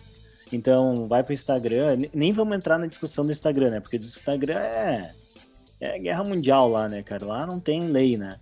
[0.52, 3.80] Então, vai pro Instagram, nem vamos entrar na discussão do Instagram, né?
[3.80, 5.12] Porque o Instagram é,
[5.80, 7.26] é guerra mundial lá, né, cara?
[7.26, 8.38] Lá não tem lei, né?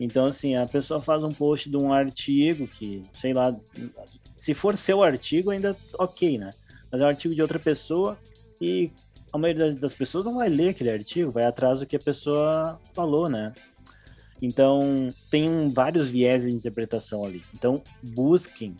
[0.00, 3.54] Então, assim, a pessoa faz um post de um artigo que, sei lá,
[4.36, 6.50] se for seu artigo, ainda ok, né?
[6.90, 8.18] Mas é um artigo de outra pessoa
[8.60, 8.90] e
[9.32, 12.80] a maioria das pessoas não vai ler aquele artigo, vai atrás do que a pessoa
[12.94, 13.52] falou, né?
[14.40, 17.42] Então, tem vários viés de interpretação ali.
[17.54, 18.74] Então, busquem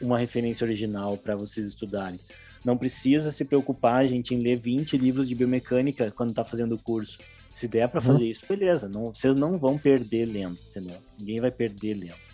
[0.00, 2.18] uma referência original para vocês estudarem.
[2.64, 6.82] Não precisa se preocupar, gente, em ler 20 livros de biomecânica quando está fazendo o
[6.82, 7.18] curso.
[7.54, 8.30] Se der para fazer uhum.
[8.30, 8.88] isso, beleza.
[8.88, 10.96] Não, vocês não vão perder lendo, entendeu?
[11.18, 12.28] Ninguém vai perder lendo.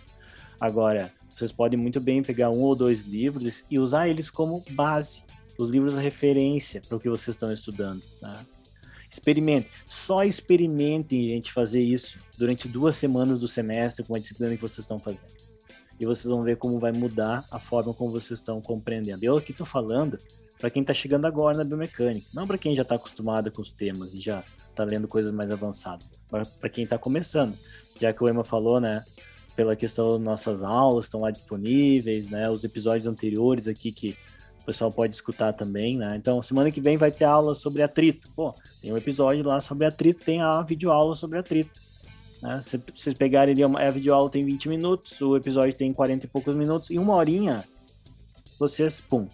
[0.61, 5.23] Agora, vocês podem muito bem pegar um ou dois livros e usar eles como base.
[5.59, 8.03] Os livros de referência para o que vocês estão estudando.
[8.21, 8.45] Tá?
[9.11, 9.71] Experimente.
[9.87, 14.81] Só experimentem, gente, fazer isso durante duas semanas do semestre com a disciplina que vocês
[14.81, 15.54] estão fazendo.
[15.99, 19.23] E vocês vão ver como vai mudar a forma como vocês estão compreendendo.
[19.23, 20.19] Eu aqui estou falando
[20.59, 23.73] para quem está chegando agora na biomecânica, não para quem já está acostumado com os
[23.73, 27.55] temas e já está lendo coisas mais avançadas, para quem está começando.
[28.01, 29.05] Já que o Emma falou, né,
[29.55, 34.17] pela questão das nossas aulas estão lá disponíveis, né, os episódios anteriores aqui que
[34.63, 36.17] o pessoal pode escutar também, né?
[36.17, 38.31] Então, semana que vem vai ter aula sobre atrito.
[38.35, 41.71] Pô, tem um episódio lá sobre atrito, tem a videoaula sobre atrito.
[42.45, 42.61] Né?
[42.61, 46.55] Se vocês pegarem ali, a videoaula tem 20 minutos, o episódio tem 40 e poucos
[46.55, 47.65] minutos, e uma horinha,
[48.61, 49.27] vocês, pum,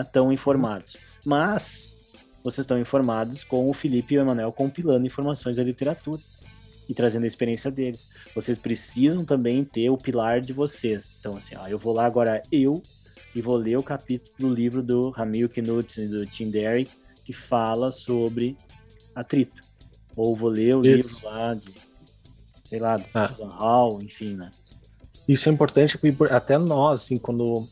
[0.00, 0.98] estão né, informados.
[1.24, 1.96] Mas,
[2.44, 6.20] vocês estão informados com o Felipe e o Emanuel compilando informações da literatura
[6.86, 8.10] e trazendo a experiência deles.
[8.34, 11.16] Vocês precisam também ter o pilar de vocês.
[11.18, 12.82] Então, assim, ó, eu vou lá agora, eu
[13.34, 16.86] e vou ler o capítulo do livro do Ramil Knudsen e do Tim Derry,
[17.24, 18.54] que fala sobre
[19.14, 19.62] atrito.
[20.14, 21.14] Ou vou ler o Isso.
[21.14, 21.91] livro lá de,
[22.72, 23.28] sei lá, ah.
[23.28, 24.50] Susan Hall, enfim, né?
[25.28, 25.98] Isso é importante,
[26.30, 27.68] até nós, assim, quando.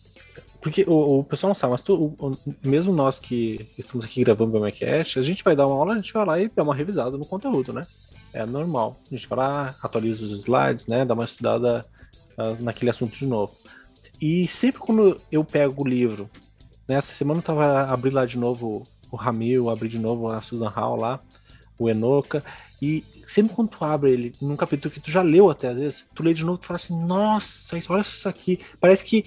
[0.60, 2.32] Porque o, o pessoal não sabe, mas tu, o,
[2.62, 5.98] mesmo nós que estamos aqui gravando o BMCast, a gente vai dar uma aula, a
[5.98, 7.80] gente vai lá e dá uma revisada no conteúdo, né?
[8.34, 8.94] É normal.
[9.10, 11.06] A gente vai lá, atualiza os slides, né?
[11.06, 11.82] Dá uma estudada
[12.36, 13.52] uh, naquele assunto de novo.
[14.20, 16.28] E sempre quando eu pego o livro,
[16.86, 20.68] nessa semana eu tava abrindo lá de novo o Ramil, abri de novo a Susan
[20.68, 21.18] Hall lá,
[21.80, 22.44] o Enoka,
[22.80, 26.04] e sempre quando tu abre ele, num capítulo que tu já leu até às vezes,
[26.14, 28.60] tu lê de novo e fala assim, nossa, olha isso aqui.
[28.78, 29.24] Parece que,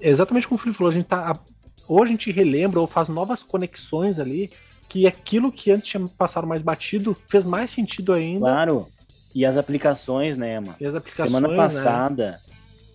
[0.00, 1.38] exatamente como o Felipe falou, a gente tá.
[1.86, 4.50] Ou a gente relembra ou faz novas conexões ali,
[4.88, 8.40] que aquilo que antes tinha passado mais batido fez mais sentido ainda.
[8.40, 8.88] Claro.
[9.34, 10.76] E as aplicações, né, mano?
[10.80, 11.28] E as aplicações.
[11.30, 11.56] Semana né?
[11.56, 12.53] passada, né?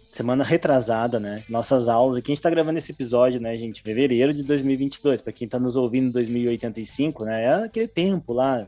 [0.09, 1.43] Semana retrasada, né?
[1.47, 3.81] Nossas aulas, aqui a gente tá gravando esse episódio, né, gente?
[3.81, 7.43] Fevereiro de 2022, para quem tá nos ouvindo em 2085, né?
[7.43, 8.67] É aquele tempo lá,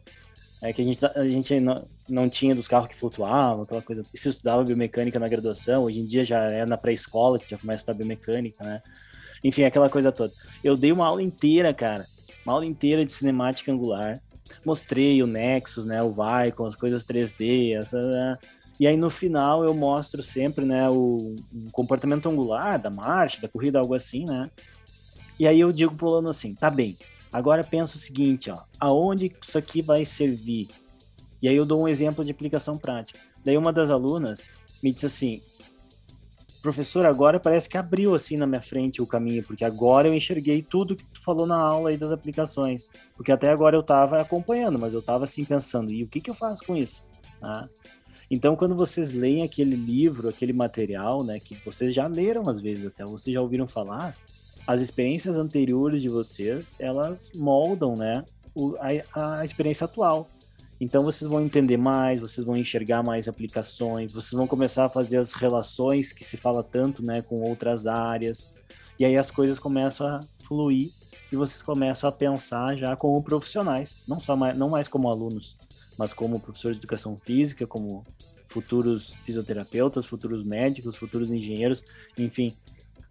[0.62, 4.04] é que a gente, a gente não, não tinha dos carros que flutuavam, aquela coisa.
[4.13, 7.77] Se estudava biomecânica na graduação, hoje em dia já é na pré-escola que já começa
[7.77, 8.82] a estudar biomecânica, né?
[9.43, 10.32] Enfim, aquela coisa toda.
[10.63, 12.06] Eu dei uma aula inteira, cara,
[12.45, 14.21] uma aula inteira de cinemática angular.
[14.63, 16.13] Mostrei o Nexus, né, o
[16.56, 18.38] com as coisas 3D, essa,
[18.82, 23.48] e aí no final eu mostro sempre, né, o, o comportamento angular da marcha, da
[23.48, 24.50] corrida, algo assim, né?
[25.39, 26.98] E aí eu digo pro aluno assim, tá bem,
[27.32, 30.67] agora pensa o seguinte, ó, aonde isso aqui vai servir?
[31.44, 33.20] E aí eu dou um exemplo de aplicação prática.
[33.46, 34.50] Daí uma das alunas
[34.82, 35.39] me disse assim,
[36.63, 40.63] professor, agora parece que abriu assim na minha frente o caminho, porque agora eu enxerguei
[40.63, 42.89] tudo que tu falou na aula aí das aplicações.
[43.15, 46.32] Porque até agora eu estava acompanhando, mas eu estava assim pensando, e o que, que
[46.32, 47.04] eu faço com isso?
[47.44, 47.70] Ah,
[48.34, 52.88] então, quando vocês leem aquele livro, aquele material, né, que vocês já leram às vezes
[52.88, 54.15] até, vocês já ouviram falar,
[54.65, 58.24] as experiências anteriores de vocês, elas moldam, né,
[58.56, 58.78] o,
[59.13, 60.30] a, a experiência atual.
[60.80, 65.17] Então vocês vão entender mais, vocês vão enxergar mais aplicações, vocês vão começar a fazer
[65.17, 68.56] as relações que se fala tanto, né, com outras áreas.
[68.98, 70.89] E aí as coisas começam a fluir
[71.30, 75.58] e vocês começam a pensar já como profissionais, não só mais, não mais como alunos
[76.02, 78.04] mas como professores de educação física, como
[78.48, 81.84] futuros fisioterapeutas, futuros médicos, futuros engenheiros,
[82.18, 82.52] enfim,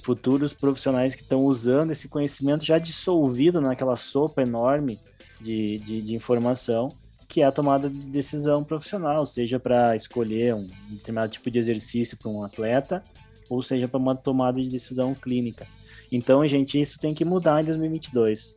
[0.03, 4.99] futuros profissionais que estão usando esse conhecimento já dissolvido naquela sopa enorme
[5.41, 6.91] de, de, de informação
[7.29, 12.19] que é a tomada de decisão profissional, seja para escolher um determinado tipo de exercício
[12.19, 13.05] para um atleta,
[13.49, 15.65] ou seja para uma tomada de decisão clínica.
[16.11, 18.57] Então, gente, isso tem que mudar em 2022.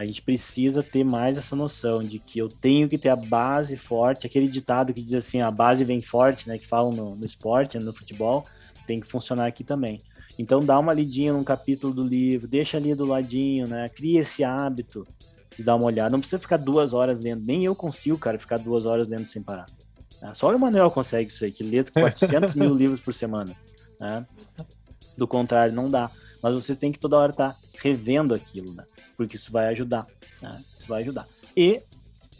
[0.00, 3.76] A gente precisa ter mais essa noção de que eu tenho que ter a base
[3.76, 7.26] forte, aquele ditado que diz assim, a base vem forte, né, que falam no, no
[7.26, 8.42] esporte, no futebol,
[8.86, 10.00] tem que funcionar aqui também.
[10.38, 14.42] Então dá uma lidinha num capítulo do livro, deixa ali do ladinho, né, cria esse
[14.42, 15.06] hábito
[15.54, 16.08] de dar uma olhada.
[16.08, 19.42] Não precisa ficar duas horas lendo, nem eu consigo, cara, ficar duas horas lendo sem
[19.42, 19.66] parar.
[20.22, 20.32] Né?
[20.32, 23.54] Só o Emanuel consegue isso aí, que lê 400 mil livros por semana.
[24.00, 24.26] Né?
[25.18, 26.10] Do contrário, não dá.
[26.42, 28.84] Mas vocês têm que toda hora estar tá revendo aquilo, né?
[29.20, 30.06] Porque isso vai ajudar,
[30.40, 30.48] né?
[30.58, 31.26] Isso vai ajudar.
[31.54, 31.82] E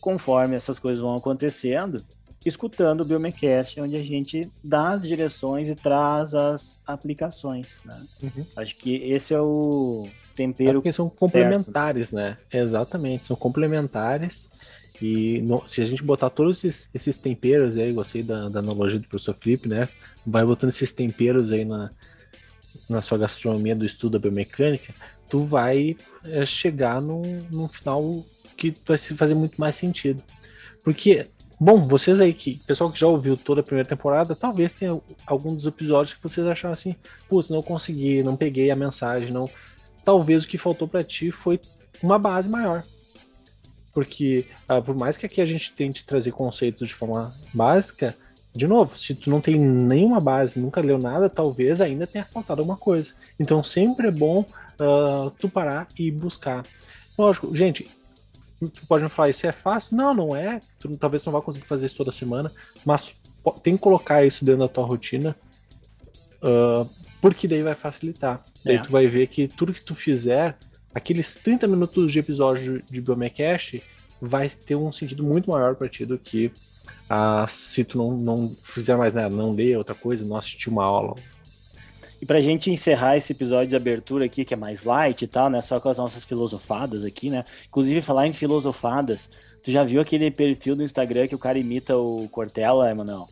[0.00, 2.02] conforme essas coisas vão acontecendo,
[2.44, 7.78] escutando o Biomecast, onde a gente dá as direções e traz as aplicações.
[7.84, 8.02] Né?
[8.22, 8.46] Uhum.
[8.56, 10.70] Acho que esse é o tempero.
[10.70, 12.24] É porque são complementares, certo.
[12.24, 12.38] né?
[12.50, 14.48] Exatamente, são complementares.
[15.02, 18.98] E no, se a gente botar todos esses, esses temperos aí, gostei da, da analogia
[18.98, 19.86] do professor Felipe, né?
[20.26, 21.90] Vai botando esses temperos aí na,
[22.90, 24.92] na sua gastronomia do estudo da biomecânica,
[25.28, 28.24] tu vai é, chegar num, num final
[28.56, 30.22] que vai se fazer muito mais sentido.
[30.82, 31.26] Porque,
[31.60, 35.54] bom, vocês aí que, pessoal que já ouviu toda a primeira temporada, talvez tenha algum
[35.54, 36.94] dos episódios que vocês acharam assim,
[37.28, 39.48] putz, não consegui, não peguei a mensagem, não.
[40.04, 41.60] Talvez o que faltou para ti foi
[42.02, 42.82] uma base maior.
[43.92, 48.16] Porque, ah, por mais que aqui a gente tente trazer conceitos de forma básica,
[48.54, 52.60] de novo, se tu não tem nenhuma base, nunca leu nada, talvez ainda tenha faltado
[52.60, 53.14] alguma coisa.
[53.38, 56.64] Então sempre é bom uh, tu parar e buscar.
[57.16, 57.88] Lógico, gente,
[58.58, 59.96] tu pode me falar, isso é fácil?
[59.96, 60.58] Não, não é.
[60.78, 62.50] Tu talvez não vá conseguir fazer isso toda semana,
[62.84, 63.14] mas
[63.62, 65.36] tem que colocar isso dentro da tua rotina,
[66.42, 66.88] uh,
[67.20, 68.44] porque daí vai facilitar.
[68.64, 68.82] Daí é.
[68.82, 70.58] tu vai ver que tudo que tu fizer,
[70.92, 73.82] aqueles 30 minutos de episódio de Biomecast,
[74.20, 76.52] vai ter um sentido muito maior para ti do que
[77.12, 80.84] ah, se tu não, não fizer mais nada, não ler outra coisa, não assistir uma
[80.84, 81.16] aula.
[82.22, 85.50] E pra gente encerrar esse episódio de abertura aqui, que é mais light e tal,
[85.50, 85.60] né?
[85.60, 87.44] Só com as nossas filosofadas aqui, né?
[87.66, 89.28] Inclusive, falar em filosofadas,
[89.60, 93.26] tu já viu aquele perfil do Instagram que o cara imita o Cortella, Emanuel?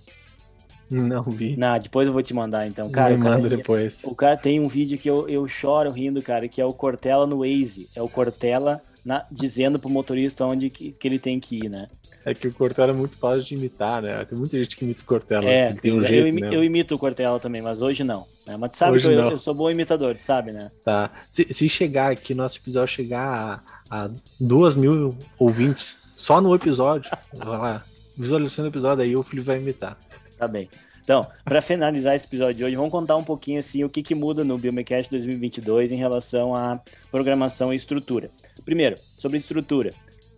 [0.91, 1.55] Não vi.
[1.57, 2.91] Não, depois eu vou te mandar, então.
[2.91, 4.03] Cara, Me manda depois.
[4.05, 7.27] O cara tem um vídeo que eu, eu choro rindo, cara, que é o Cortella
[7.27, 7.91] no Waze.
[7.95, 11.89] É o Cortella na, dizendo pro motorista onde que, que, ele tem que ir, né?
[12.27, 14.23] É que o Cortella é muito fácil de imitar, né?
[14.27, 15.49] Tem muita gente que imita o Cortella.
[15.49, 16.51] É, assim, tem um jeito, eu, imi, né?
[16.53, 18.27] eu, imito o Cortella também, mas hoje não.
[18.47, 18.59] Né?
[18.59, 20.71] Mas tu sabe hoje que eu, eu, sou bom imitador, tu sabe, né?
[20.85, 21.11] Tá.
[21.33, 27.11] Se, se chegar aqui, nosso episódio chegar a, a duas mil ouvintes, só no episódio,
[27.33, 29.97] vai lá, visualizando o episódio aí, o filho vai imitar.
[30.37, 30.69] Tá bem.
[31.09, 34.15] Então, para finalizar esse episódio de hoje, vamos contar um pouquinho assim o que, que
[34.15, 36.79] muda no Biomecast 2022 em relação à
[37.11, 38.29] programação e estrutura.
[38.63, 39.91] Primeiro, sobre estrutura.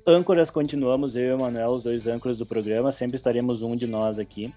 [0.07, 3.89] Âncoras continuamos, eu e o Manuel, os dois âncoras do programa, sempre estaremos um de
[3.89, 4.55] nós aqui.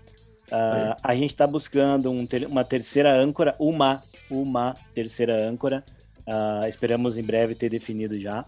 [0.51, 3.99] Uh, a gente está buscando um ter uma terceira âncora, uma,
[4.29, 5.83] uma terceira âncora.
[6.27, 8.45] Uh, esperamos em breve ter definido já.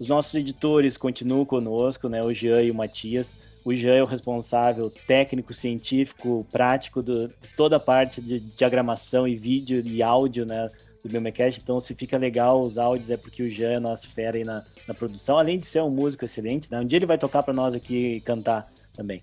[0.00, 2.24] Os nossos editores continuam conosco, né?
[2.24, 3.53] O Jean e o Matias.
[3.64, 9.26] O Jean é o responsável técnico, científico, prático do, de toda a parte de diagramação
[9.26, 10.68] e vídeo e áudio, né?
[11.02, 11.60] Do Biomecast.
[11.62, 14.62] Então, se fica legal os áudios, é porque o Jean é nosso fera aí na,
[14.86, 15.38] na produção.
[15.38, 16.78] Além de ser um músico excelente, né?
[16.78, 19.22] Um dia ele vai tocar para nós aqui e cantar também.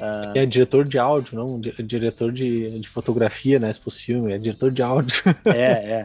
[0.00, 0.38] Uh...
[0.38, 3.72] É diretor de áudio, não diretor de, de fotografia, né?
[3.72, 5.22] Se fosse filme, é diretor de áudio.
[5.46, 6.04] É, é.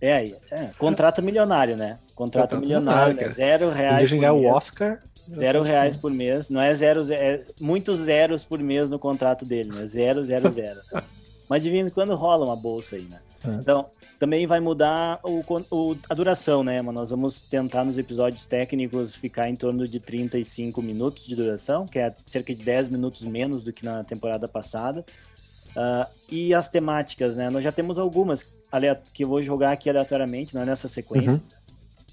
[0.00, 0.70] É, é.
[0.78, 1.98] contrato milionário, né?
[2.14, 3.28] Contrato milionário, né?
[3.28, 4.10] Zero reais.
[4.10, 5.00] Podia ganhar o Oscar
[5.34, 6.48] Zero reais por mês.
[6.48, 9.84] Não é zero, é muitos zeros por mês no contrato dele, né?
[9.86, 10.78] Zero, zero, zero.
[11.48, 13.18] Mas de vez em quando rola uma bolsa aí, né?
[13.44, 13.50] É.
[13.60, 13.86] Então,
[14.18, 16.80] também vai mudar o, o, a duração, né?
[16.80, 21.86] Mas nós vamos tentar nos episódios técnicos ficar em torno de 35 minutos de duração,
[21.86, 25.04] que é cerca de 10 minutos menos do que na temporada passada.
[25.70, 27.50] Uh, e as temáticas, né?
[27.50, 28.55] Nós já temos algumas
[29.12, 31.32] que eu vou jogar aqui aleatoriamente, não é nessa sequência.
[31.32, 31.40] Uhum.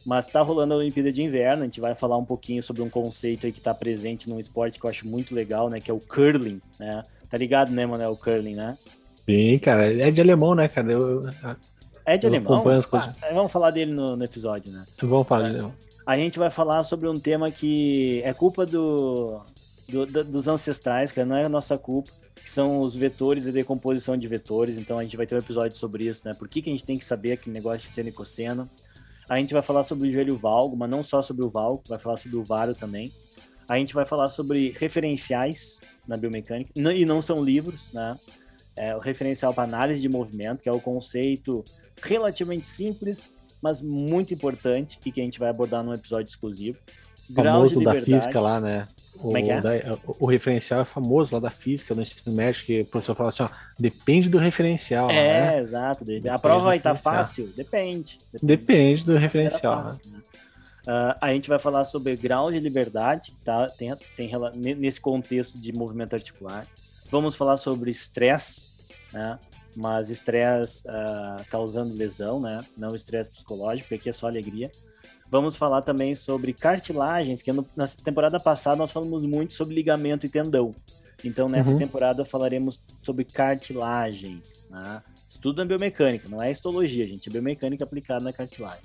[0.06, 2.90] Mas tá rolando a Olimpíada de Inverno, a gente vai falar um pouquinho sobre um
[2.90, 5.80] conceito aí que tá presente num esporte que eu acho muito legal, né?
[5.80, 7.04] Que é o curling, né?
[7.30, 8.04] Tá ligado, né, mano?
[8.04, 8.78] É o curling, né?
[9.26, 9.92] Sim, cara.
[9.92, 10.92] É de alemão, né, cara?
[10.92, 11.24] Eu,
[12.06, 12.64] é de eu alemão?
[12.92, 14.84] Ah, vamos falar dele no, no, episódio, né?
[15.02, 15.74] Vamos falar de alemão.
[16.06, 19.40] A gente vai falar sobre um tema que é culpa do,
[19.90, 23.52] do, do, dos ancestrais, cara, não é a nossa culpa, que são os vetores e
[23.52, 24.78] decomposição de vetores.
[24.78, 26.34] Então a gente vai ter um episódio sobre isso, né?
[26.34, 28.70] Por que, que a gente tem que saber aquele negócio de seno e cosseno?
[29.30, 31.98] A gente vai falar sobre o joelho valgo, mas não só sobre o valgo, vai
[31.98, 33.12] falar sobre o varo também.
[33.68, 38.18] A gente vai falar sobre referenciais na biomecânica, e não são livros, né?
[38.76, 41.64] É o referencial para análise de movimento, que é o conceito
[42.02, 46.78] relativamente simples, mas muito importante e que a gente vai abordar num episódio exclusivo
[47.34, 48.88] famoso da física lá, né?
[49.22, 49.62] O, é é?
[49.62, 49.72] Da,
[50.20, 53.44] o, referencial é famoso lá da física, no ensino médio, que o professor fala assim,
[53.44, 55.10] ó, depende do referencial.
[55.10, 55.60] É, né?
[55.60, 56.04] exato.
[56.04, 57.48] Depende a prova vai estar tá fácil?
[57.56, 58.18] Depende.
[58.34, 59.86] Depende, depende do referencial.
[59.86, 60.20] Fácil, né?
[60.86, 63.68] Uh, a gente vai falar sobre grau de liberdade, tá?
[63.68, 64.32] Tem, tem,
[64.78, 66.68] nesse contexto de movimento articular.
[67.10, 68.84] Vamos falar sobre estresse,
[69.14, 69.40] né?
[69.78, 72.64] Mas estresse uh, causando lesão, né?
[72.78, 74.70] Não estresse psicológico, porque aqui é só alegria.
[75.34, 80.28] Vamos falar também sobre cartilagens, que no, na temporada passada nós falamos muito sobre ligamento
[80.28, 80.76] e tendão.
[81.24, 81.80] Então, nessa uhum.
[81.80, 84.68] temporada falaremos sobre cartilagens.
[84.70, 85.02] Né?
[85.28, 87.30] Isso tudo é biomecânica, não é histologia, gente.
[87.30, 88.84] É biomecânica aplicada na cartilagem.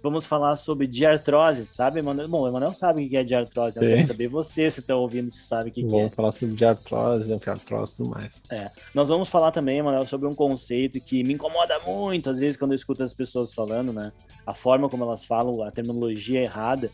[0.00, 2.28] Vamos falar sobre diartrose, sabe, Emanuel?
[2.28, 5.30] Bom, o Emanuel sabe o que é diartrose, eu quero saber você, se está ouvindo,
[5.30, 5.90] se sabe o que, que é.
[5.90, 8.42] Vamos falar sobre diartrose, anfiartrose e tudo mais.
[8.50, 8.70] É.
[8.94, 12.72] Nós vamos falar também, Emanuel, sobre um conceito que me incomoda muito, às vezes, quando
[12.72, 14.12] eu escuto as pessoas falando, né?
[14.46, 16.90] A forma como elas falam, a terminologia errada,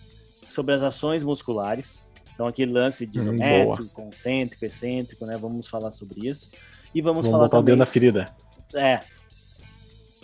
[0.49, 2.05] sobre as ações musculares.
[2.33, 5.37] Então, aquele lance de hum, isométrico, hum, concêntrico, excêntrico, né?
[5.37, 6.50] Vamos falar sobre isso.
[6.94, 7.75] E vamos, vamos falar botar também...
[7.75, 8.29] o dedo na ferida.
[8.75, 9.00] É.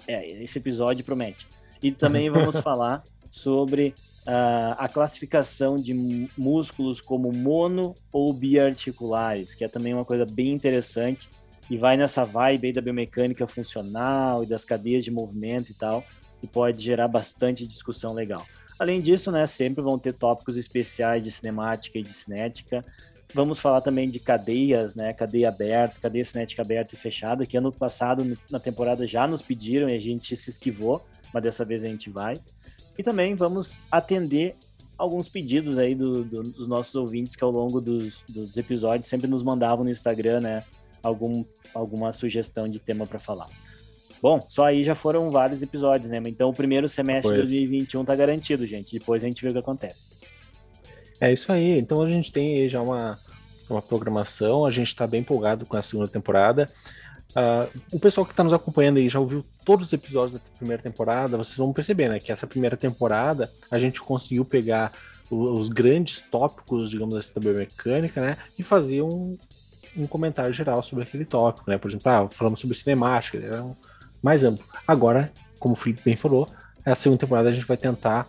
[0.09, 1.47] É, esse episódio promete.
[1.83, 3.95] E também vamos falar sobre
[4.27, 10.51] uh, a classificação de músculos como mono ou biarticulares, que é também uma coisa bem
[10.51, 11.29] interessante
[11.71, 16.05] e vai nessa vibe aí da biomecânica funcional e das cadeias de movimento e tal,
[16.43, 18.45] e pode gerar bastante discussão legal.
[18.77, 22.85] Além disso, né, sempre vão ter tópicos especiais de cinemática e de cinética,
[23.33, 25.13] Vamos falar também de cadeias, né?
[25.13, 29.89] Cadeia aberta, cadeia cinética aberta e fechada, que ano passado, na temporada, já nos pediram
[29.89, 32.37] e a gente se esquivou, mas dessa vez a gente vai.
[32.99, 34.57] E também vamos atender
[34.99, 39.29] alguns pedidos aí do, do, dos nossos ouvintes que ao longo dos, dos, episódios sempre
[39.29, 40.63] nos mandavam no Instagram, né?
[41.03, 43.49] Algum, alguma sugestão de tema para falar.
[44.21, 46.21] Bom, só aí já foram vários episódios, né?
[46.27, 48.99] Então o primeiro semestre de 2021 tá garantido, gente.
[48.99, 50.17] Depois a gente vê o que acontece.
[51.21, 51.79] É isso aí.
[51.79, 53.19] Então a gente tem já uma,
[53.69, 56.67] uma programação, a gente está bem empolgado com a segunda temporada.
[57.31, 60.83] Uh, o pessoal que está nos acompanhando aí já ouviu todos os episódios da primeira
[60.83, 64.91] temporada, vocês vão perceber, né, que essa primeira temporada a gente conseguiu pegar
[65.31, 69.39] os, os grandes tópicos, digamos assim, da biomecânica, né, e fazer um,
[69.97, 73.77] um comentário geral sobre aquele tópico, né, por exemplo, ah, falamos sobre cinemática, era um,
[74.21, 74.67] mais amplo.
[74.85, 76.49] Agora, como o Felipe bem falou,
[76.85, 78.27] a segunda temporada a gente vai tentar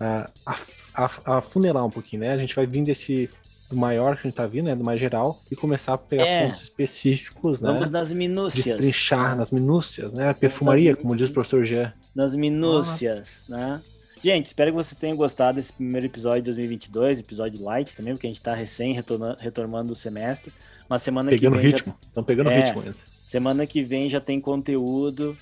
[0.00, 0.50] uh,
[0.94, 3.28] afunilar um pouquinho, né, a gente vai vir desse
[3.70, 4.76] do maior que a gente tá vindo, né?
[4.76, 6.46] Do mais geral, e começar a pegar é.
[6.46, 7.72] pontos específicos, né?
[7.72, 8.78] Vamos nas minúcias.
[8.78, 10.30] Trinchar nas minúcias, né?
[10.30, 11.92] A perfumaria, nas como diz o professor Jean.
[12.14, 13.56] Nas minúcias, ah.
[13.56, 13.82] né?
[14.22, 18.26] Gente, espero que vocês tenham gostado desse primeiro episódio de 2022, episódio light também, porque
[18.26, 18.98] a gente tá recém
[19.38, 20.50] retornando o semestre.
[20.88, 21.70] Uma semana pegando que vem.
[21.72, 21.92] Ritmo.
[21.92, 22.08] Já...
[22.08, 22.96] Estão pegando é, ritmo ainda.
[23.04, 25.36] Semana que vem já tem conteúdo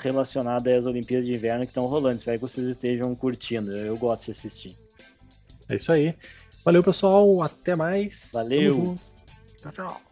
[0.00, 2.16] relacionado às Olimpíadas de Inverno que estão rolando.
[2.16, 3.70] Espero que vocês estejam curtindo.
[3.76, 4.74] Eu gosto de assistir.
[5.68, 6.14] É isso aí.
[6.64, 7.42] Valeu, pessoal.
[7.42, 8.28] Até mais.
[8.32, 8.96] Valeu.
[9.58, 10.09] Tchau, tchau.